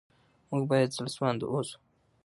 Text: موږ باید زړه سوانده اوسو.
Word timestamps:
موږ 0.49 0.63
باید 0.71 0.93
زړه 0.95 1.09
سوانده 1.15 1.45
اوسو. 1.51 1.77